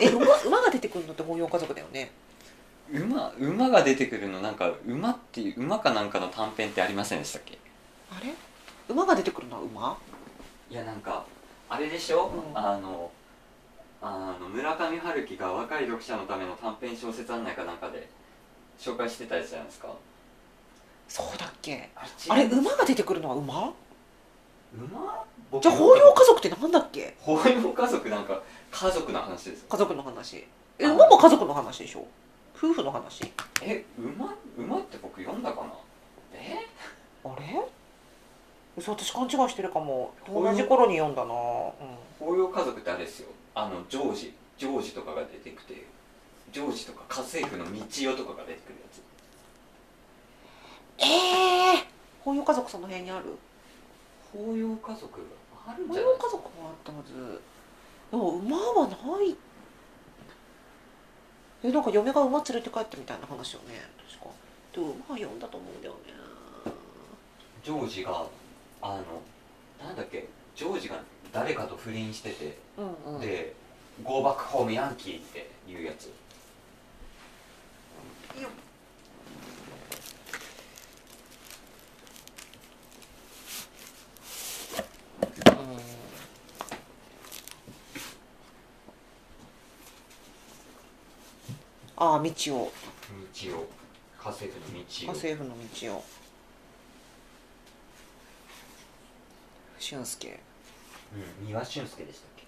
[0.00, 2.10] え馬馬が出てくるのって法要家族だよね？
[2.90, 7.58] 馬馬が出てくるのなんか馬っていう馬かなんかの短編ってありませんでしたっけ？
[8.10, 8.32] あれ？
[8.88, 9.98] 馬が出てくるのは馬？
[10.70, 11.24] いやなんか
[11.68, 12.58] あれでしょ、うん。
[12.58, 13.10] あの
[14.02, 18.08] あの村上春樹が若い読者のための短編小説案内かなんかで
[18.78, 19.88] 紹介してたやつじゃないですか。
[21.08, 21.90] そうだっけ？
[21.94, 23.72] ああれ馬が出てくるのは馬？
[25.60, 27.16] じゃあ法要家族ってなんだっけ？
[27.20, 29.66] 法要家族なんか家族の話ですよ。
[29.70, 30.46] 家族の話。
[30.78, 32.06] えあ馬も家族の話でしょ？
[32.56, 33.32] 夫婦の話？
[33.62, 35.68] え馬馬って僕読んだかな？
[36.34, 36.66] え？
[37.24, 37.66] あれ？
[38.76, 40.12] 嘘私勘違いしてるかも。
[40.28, 41.34] 同じ頃に読んだな、うん、
[42.20, 43.28] 法要家族ってあれですよ。
[43.54, 44.34] あのジョージ。
[44.58, 45.86] ジョージとかが出てきて
[46.52, 49.00] ジョージとか家政婦の道代とかが出てくるやつ。
[50.98, 51.84] ええ
[52.20, 53.38] 法要家族その辺にある？
[54.32, 55.20] 法要家族？
[55.66, 56.12] あるん法じゃない？
[56.12, 57.40] 要家族はあったはず。
[58.10, 59.36] でも馬はない。
[61.64, 63.82] えなんか嫁が馬連れて帰ってみたいな話よね。
[64.10, 64.30] 確か。
[64.72, 65.98] でも馬は読んだと思うんだよね。
[67.64, 68.26] ジョージが
[68.80, 69.04] あの
[69.86, 70.28] なんだっけ？
[70.54, 73.20] ジョージが誰かと不倫してて、うんうん。
[73.20, 73.54] で
[74.04, 76.06] 「ゴーバックホームヤンキー」っていうやつ。
[78.40, 78.50] よっ
[92.00, 92.22] ああ道を。
[92.22, 92.70] 道を。
[94.22, 95.14] 家政婦の家道を。
[95.14, 96.04] 政婦の道を。
[99.80, 100.38] 俊介。
[101.42, 102.44] うん三輪俊介でしたっけ？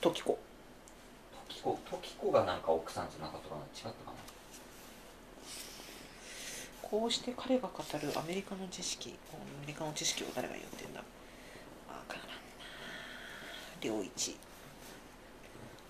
[0.00, 0.38] 時子。
[1.50, 1.78] 時子。
[1.90, 3.60] 時子がなんか奥さんじゃなかったかな？
[3.66, 4.12] 違ったかな？
[6.80, 9.18] こうして彼が語るアメリカの知識。
[9.34, 11.00] アメリカの知識を誰が言ってんだ？
[11.00, 12.32] わからんな。
[13.82, 14.38] 良一。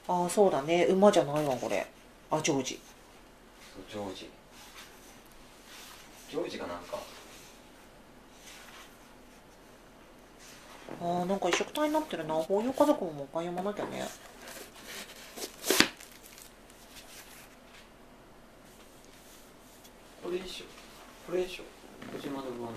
[0.09, 0.87] ああそうだね。
[0.87, 1.87] 馬じゃないわこれ
[2.31, 2.79] あジョージ。
[3.89, 4.31] ジョージ。
[6.31, 6.99] ジョージがなんか。
[11.03, 12.35] ああなんか一緒くたになってるな。
[12.35, 14.07] 法要家族ももう一回読まなきゃね。
[20.23, 20.65] これでしょ
[21.27, 21.65] これでしょ
[22.17, 22.69] 小島信夫の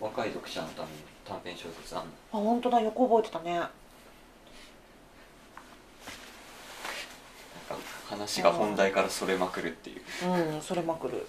[0.00, 2.10] 若い読者のための短編小説あんの。
[2.32, 2.80] あ本当だ。
[2.82, 3.76] よく覚えてたねなんか
[8.16, 10.02] 話が本題からそれまくるっていう。
[10.26, 11.26] うんそれまくる。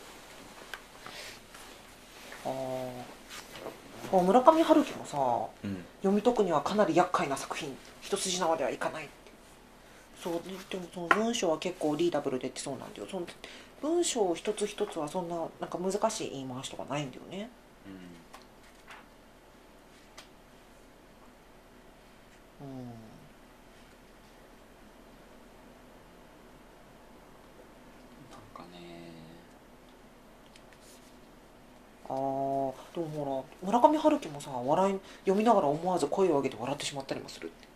[2.45, 2.50] あ
[4.13, 5.17] あ村上春樹もさ
[5.63, 5.84] うん。
[6.02, 9.13] 読み解くにはかなり厄介な作品一筋縄ではいかないって。
[10.23, 13.08] そうででもその文章は結構リーダブルでってそうなんだよ。
[13.10, 13.28] その
[13.82, 17.50] 文章一つ一つはそんななんか難しい言い回しとかないんだよね。
[22.60, 22.67] うん
[28.32, 28.78] なんかね
[32.10, 37.68] あーでもほら村上春樹もさ笑い読みながら思わず声を上げて笑ってしまったりもするって。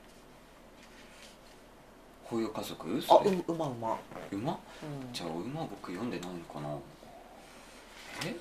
[2.30, 2.98] こういう家族？
[2.98, 3.32] あそうれ。
[3.32, 3.98] うまうま
[4.32, 4.52] 馬？
[4.52, 4.56] う
[5.10, 5.14] ん。
[5.14, 6.70] じゃあ馬僕読んでないのかな。
[8.26, 8.36] え？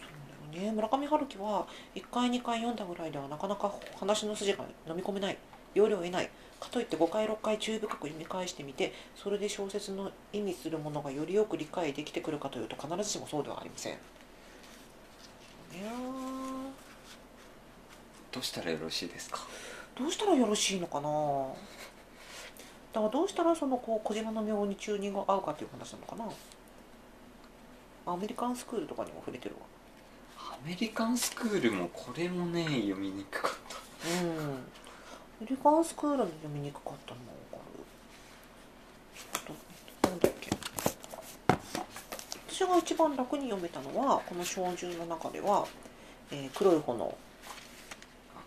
[0.00, 0.72] そうだよね。
[0.72, 5.38] 村上春樹は1回2回読んだぐらいではなかなか話の筋が飲み込めない。
[5.74, 6.30] 要領を得ない。
[6.60, 13.92] かといって5回6回注意深く読み返してみてそれで小説の意味するものがよりよく理解できてくるかというと必ずしもそうではありません。
[13.92, 13.98] いや
[18.38, 19.38] どうしたらよろしいですか？
[19.96, 21.08] ーどうしたらよろしいのかな？
[22.92, 26.14] だからどうしたらそのこう小島の妙にチューニングが合うかという話なのか
[28.06, 28.12] な？
[28.12, 29.62] アメリカンスクールとかにも触れてるわ
[30.52, 33.76] アメリカンスクールもこれもね読みにくかった
[34.24, 34.30] うん。
[34.30, 34.34] ア
[35.40, 37.64] メリカンスクールで読みにくかったのもわか
[39.48, 40.10] る。
[40.10, 40.50] なんだっけ？
[42.48, 45.66] 私が一番楽に読めたのは、この小銃の中では、
[46.30, 47.18] えー黒い炎。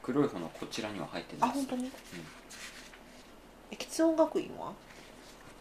[0.02, 1.68] あ黒い方のこちらには入ってあ、ないです。
[1.70, 1.92] 本当に、
[3.72, 4.74] え、喫音学院は？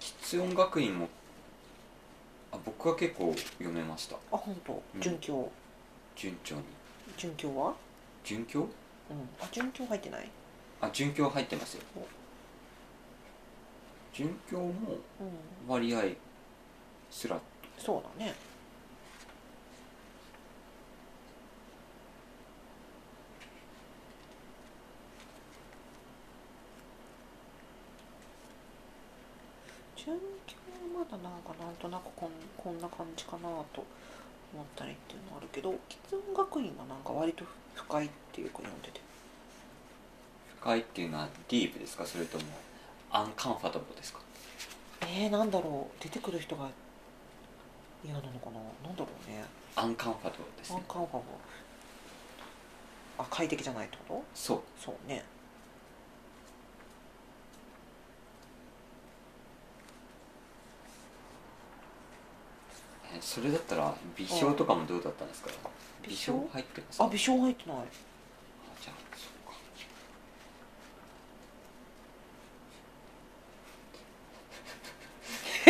[0.01, 1.09] 喫音学院も
[2.53, 4.17] あ僕は結構読めました。
[4.17, 4.83] あ、本当？
[4.95, 5.01] うん。
[5.01, 5.51] 準教。
[6.17, 6.63] 順調に。
[7.17, 7.75] 準教は？
[8.25, 8.69] 準教うん。
[9.41, 10.29] あ、準教入ってない？
[10.81, 11.83] あ準教入ってますよ。
[11.97, 12.07] お。
[14.13, 14.73] 準教もうん。
[15.69, 16.03] 割合
[17.11, 17.39] すら。
[17.79, 18.35] そうだね。
[30.11, 30.57] 準教
[30.99, 33.85] はまだなんかなんとなくこんこんな感じかなと
[34.53, 37.45] 思ったりっていうのはあるけど喫音学院はなんか割と
[37.75, 39.01] 深いっていうか読んでて
[40.61, 42.05] 深いっていうのはディープですか？
[42.05, 42.45] それとも
[43.11, 44.21] アンカンファタブルですか？
[45.03, 46.03] えー、なんだろう。
[46.03, 46.69] 出てくる人が
[48.05, 48.61] 嫌なのかな？
[48.87, 49.45] なんだろうね。
[49.75, 50.85] アンカンファタブルですアンね。
[50.87, 51.25] カンファブ
[53.19, 54.25] あ快適じゃないってこと？
[54.35, 54.61] そう。
[54.79, 55.25] そうね
[63.21, 65.51] それだったら微笑とかもどうだったんですか？
[66.03, 67.05] 微微笑笑入ってますか？
[67.05, 67.79] あ微笑入ってない。
[67.79, 67.83] あ
[68.83, 69.55] じゃあそうか。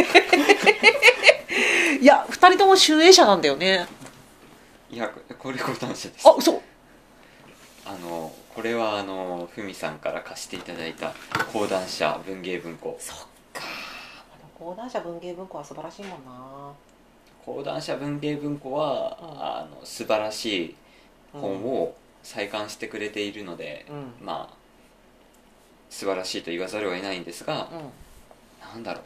[2.01, 3.87] いや二人とも集英社なんだよね。
[4.91, 5.09] いや
[5.39, 6.29] これ講談社です。
[6.29, 6.61] あ嘘。
[7.87, 11.13] あのこれはあのふみさんから貸していただいた
[11.53, 12.97] 講談社文芸文庫。
[13.01, 13.19] そっ
[13.53, 13.63] か。
[14.59, 16.73] 講談社文芸文庫は素晴らしいもんな
[17.55, 20.75] 講談社文芸文庫は、うんあの素晴らしい
[21.33, 24.13] 本を再刊してくれているので、うん。
[24.25, 24.55] まあ
[25.89, 28.75] 素晴らしいと言わざるを得ないんですが、うん。
[28.75, 29.05] なんだろう。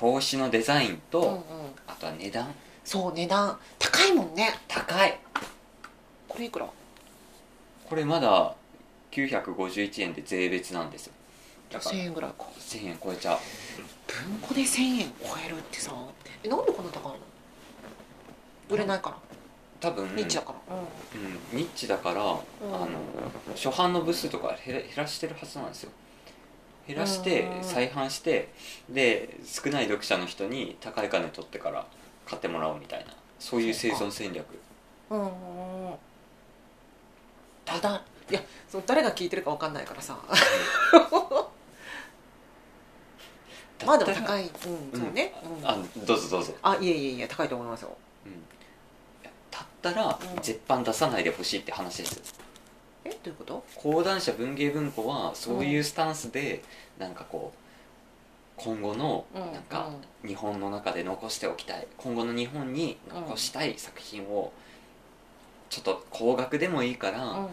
[0.00, 1.40] 表紙のデザインと、うんうん。
[1.86, 2.54] あとは値段。
[2.84, 3.58] そう値段。
[3.78, 4.54] 高いもんね。
[4.66, 5.18] 高い。
[6.28, 6.66] これいくら？
[7.88, 8.54] これまだ
[9.12, 11.12] 951円で税別なんですよ
[11.80, 12.44] 1000円ぐらいか。
[12.58, 13.38] 1000円超えちゃう。
[14.28, 15.92] 文庫で1000円超えるってさ
[16.42, 17.18] えなんでこんな高いの？
[18.70, 19.16] 売れないから。
[19.80, 20.16] 多分。
[20.16, 20.76] ニッチだから。
[20.76, 22.88] うん、ニッチだから、あの
[23.54, 25.90] 初版の部数とか減ら減らしてるはずなんですよ。
[26.86, 27.64] 減らしてうん。
[27.64, 28.52] 再販して
[28.88, 31.86] で少ない読者の人に高い金取ってから
[32.26, 33.12] 買ってもらおうみたいな。
[33.38, 34.46] そういう生存戦略。
[35.10, 35.30] うんうんう
[35.90, 35.94] ん。
[37.64, 40.18] ただいやその誰が聞いてるかわかんないからさ
[43.86, 44.42] まあでも高い。
[44.44, 44.50] うん
[45.00, 45.66] そうね、うん。
[45.66, 47.96] あどうぞどうぞ、あいえいえいえ高いと思いますよ。
[49.50, 50.42] だったらうん。
[50.42, 52.22] 絶版出さないでほしいって話ですよ。
[53.04, 53.64] えどういうこと？
[53.76, 56.62] 講談社文芸文庫はそういうスタンスで
[56.98, 57.58] なんかこう
[58.56, 59.90] 今後のうんなんか
[60.26, 61.86] 日本の中で残しておきたい。
[61.98, 64.52] 今後の日本に残したい作品を
[65.68, 67.48] ちょっと高額でもいいかうんらうん。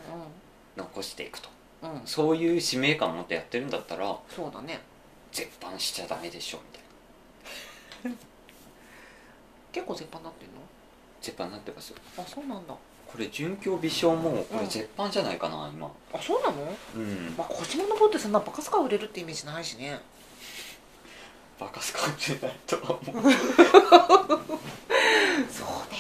[0.78, 1.50] 残していくと。
[1.84, 1.92] うん。
[1.92, 4.80] うんそういう使命感を持ってやってるんだったらそうだね
[5.32, 6.64] 絶版しちゃダメでしょみ
[8.04, 8.18] たいな。
[9.72, 10.56] 結構絶版になってんの？
[11.22, 11.98] 絶版になってますよ。
[12.18, 12.74] あそうなんだ。
[12.74, 15.92] これ準教微笑もこうんれ絶版じゃないかな今。
[16.14, 16.74] あそうなの？
[16.96, 17.34] うん。
[17.38, 20.00] まあ小島の本ってそんなバカスカ売れるってイメージないしね。
[21.60, 23.22] バカすかもしれないとは思う。
[23.22, 23.32] そうね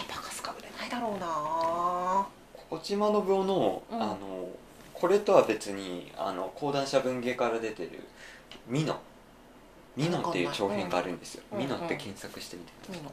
[0.09, 2.27] バカすか売れないだろうな。
[2.69, 4.01] 小島信夫の,、うん。
[4.01, 4.49] あの
[4.93, 8.07] これとは別にあの講談社文芸から出てる
[8.67, 8.99] 「ミノ」
[9.95, 13.11] 「ミノ」っていう長編があるんですよ「うんミノ」って検索してみてください、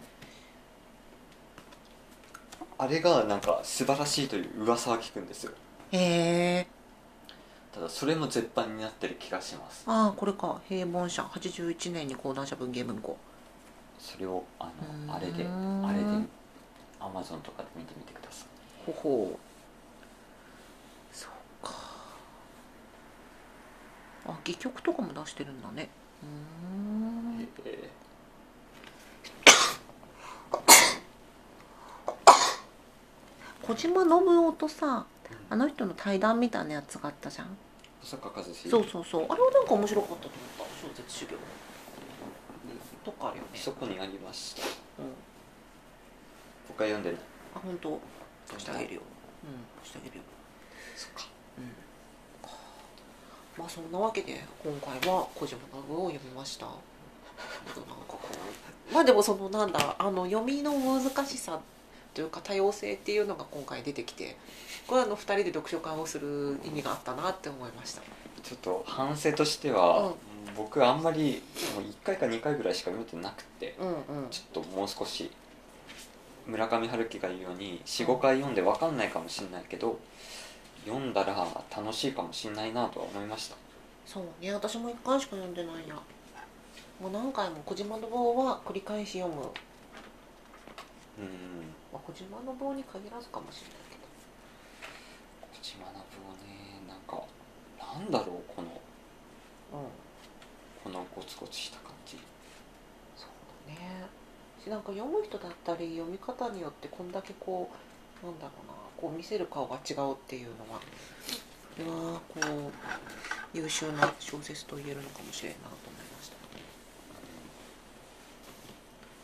[2.78, 5.52] あれがなんか素晴らしいという噂は聞くんですよ。
[5.90, 6.66] へえ。
[7.72, 9.82] ただそれも絶版になってる気がします。
[9.86, 10.60] ああこれか。
[10.68, 11.22] 平凡社。
[11.22, 13.16] 81年に講談社文芸文庫。
[13.98, 15.44] それをあうーんのあれで
[15.82, 16.26] あれで
[17.00, 18.48] アマゾンとかで見てみてください。
[18.86, 19.38] ほほう。
[21.12, 21.72] そうか。
[24.26, 25.88] あ戯曲とかも出してるんだね
[33.62, 34.12] 小島信
[34.46, 35.04] 夫とさ
[35.50, 37.56] あの人の対談みたいなやつがあったじゃん。
[38.02, 38.20] そう
[38.90, 39.26] そうそう。
[39.28, 40.88] あれはなんか面白かったと思った。
[40.88, 41.32] 小説修行
[43.04, 43.48] とかあるよね。
[43.54, 44.62] そこにありました。
[44.62, 45.12] うん。
[46.68, 47.20] 僕は読んでない
[47.54, 48.00] あ本当。
[48.48, 49.00] 貸してあげるよ。
[49.44, 49.50] うん。
[49.80, 50.22] 貸してあげるよ。
[50.96, 51.28] そっか。
[51.58, 51.87] うん
[53.58, 55.58] まあそんなわけで今回は小島信
[55.90, 56.66] 夫を読みました。
[56.66, 56.78] なんか
[58.08, 58.18] こ
[58.90, 61.60] うまあでもそのなんだあの読みの難しさ
[62.14, 64.36] というか多様性っていうのが今回出てきて
[64.86, 68.02] これはあの2人で読書会をする意味があったなって思いました。
[68.42, 70.14] ちょっと反省としては、うん。
[70.56, 71.42] 僕あんまり
[71.74, 74.30] もう1回か2回ぐらいしか読めてなくてうんうん。
[74.30, 75.30] ちょっともう少し
[76.46, 79.98] 村上春樹が言うように45回読んで分かんないかもしれないけど
[80.88, 83.56] 読んだら楽しいかもしれないなとは思いました。
[84.06, 85.94] そうね私も1回しか読んでないや。
[87.00, 89.42] もう何回も小島信夫は繰り返し読む、
[91.18, 94.08] うんまあ、小島信夫に限らずかもしれないけど。
[95.60, 97.22] 小島信夫ねなんか
[97.78, 98.68] なんだろうこの
[99.72, 99.88] うん。
[100.82, 102.16] このゴツゴツした感じ。
[103.14, 103.28] そう
[103.68, 104.06] だね。
[104.64, 107.68] しなんか読む人だったり読み方によってこんだけこ
[108.22, 110.80] うなんだろうなこう見せる顔が違うっていうのは
[111.76, 112.70] これはこ
[113.54, 116.36] う優秀な小説と言えるのかもしれんなと思いました。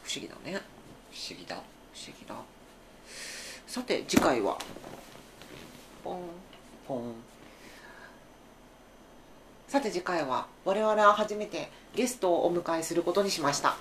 [0.05, 0.61] 不思議だね。
[1.11, 1.57] 不思議だ。
[1.57, 1.65] 不思
[2.19, 2.37] 議だ。
[3.67, 4.57] さて次回は。
[6.05, 6.21] ポン。
[6.87, 7.15] ポン。
[9.67, 13.71] さて次回は我々は初めてゲストをお迎えすることにしました。
[13.71, 13.81] わー。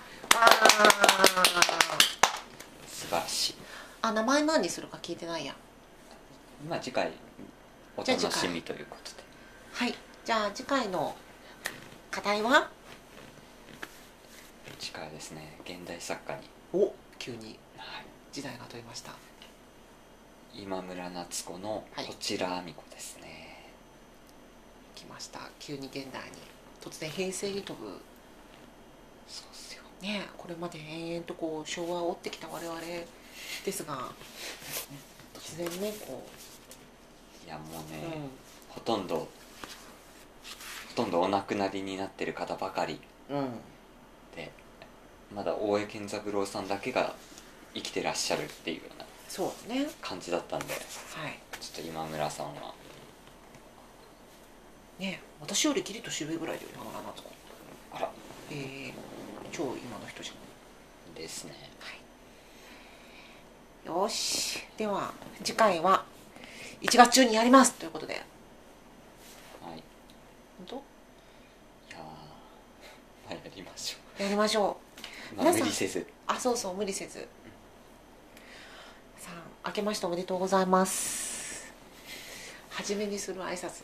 [2.88, 3.56] 素晴らしい。
[4.02, 5.56] あ名前何にするか聞いてないや
[6.68, 7.12] まあ次回
[7.98, 9.18] お楽しみということで。
[9.74, 9.96] はい。
[10.26, 11.16] じゃあ次回の
[12.10, 12.70] 課題は？
[14.80, 15.58] 次回はですね。
[15.66, 17.60] 現代作家に、お急に。
[17.78, 19.12] はい、時代が問いました。
[20.54, 22.06] 今村夏子のはい。
[22.06, 23.72] こちらあみ子ですね、
[24.96, 25.40] 来ました。
[25.60, 26.38] 急に現代に。
[26.82, 28.00] 突然平成に飛ぶ。
[29.28, 29.84] そうっすよ。
[30.02, 32.80] ねえこれまで延々とこう昭和を追ってきた我々
[33.66, 34.12] ですが
[35.34, 36.22] 突然ねこ
[37.46, 38.28] いやもうう、ね、
[38.70, 39.28] ほとんどほ
[40.96, 43.00] とんどお亡くなりになってる方ばかり。
[43.30, 43.38] うん。
[43.38, 43.46] うん
[44.36, 44.52] で
[45.36, 47.14] まだ大江健三郎さんだけが
[47.74, 49.88] 生きてらっしゃるっていうようなそうね。
[50.02, 51.40] 感じだったんではい。
[51.60, 52.74] ちょっと今村さんは。
[55.00, 57.32] ねえ私よりギリと渋いぐらいで今村夏子
[57.94, 58.10] あら。
[58.52, 58.94] えー、
[59.52, 60.34] 超今の人じゃ
[61.12, 61.14] ん。
[61.16, 61.74] ですね。
[63.86, 64.60] よし。
[64.78, 65.12] では
[65.44, 66.06] 次回は
[66.84, 68.14] 1月中にやりますということで。
[68.14, 68.20] は
[69.74, 69.80] い。
[69.80, 69.84] い
[70.68, 70.82] 本
[71.90, 72.04] やーま
[73.32, 74.78] あやりましょ当やりましょ
[75.34, 75.62] う、まあ、皆さん。
[75.62, 76.00] 無理せず。
[76.00, 77.20] うあそうそう無理せず。
[79.18, 79.32] さ
[79.64, 81.74] あ明けましておめでとうございます。
[82.70, 83.84] 初めにする挨拶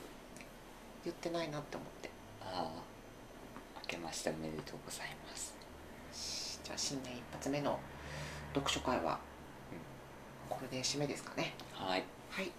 [1.05, 2.09] 言ってないなって思って。
[2.41, 2.81] ああ
[3.83, 6.59] 明けましておめでとうございます。
[6.65, 7.79] じゃあ新年一発目の
[8.53, 9.19] 読書会は
[10.49, 11.53] これで締めですかね。
[11.73, 12.03] はい。
[12.29, 12.51] はい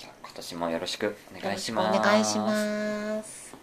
[0.00, 1.98] じゃあ今年もよろしくお願いします。
[1.98, 3.59] お願いします。